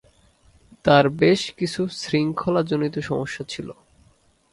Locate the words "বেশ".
1.09-1.41